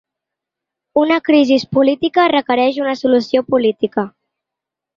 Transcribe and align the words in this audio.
Una 1.01 1.17
crisi 1.29 1.59
política 1.79 2.25
requereix 2.33 2.81
una 2.89 2.97
solució 3.05 3.47
política. 3.57 4.09